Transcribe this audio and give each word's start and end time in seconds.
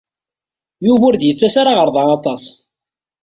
Yuba 0.85 1.03
ur 1.09 1.15
d-yettas 1.17 1.55
ara 1.61 1.77
ɣer 1.77 1.89
da 1.95 2.01
aṭas. 2.17 2.43